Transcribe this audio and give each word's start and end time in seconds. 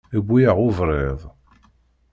Iwwi-yaɣ 0.17 0.57
uberriḍ. 0.67 1.21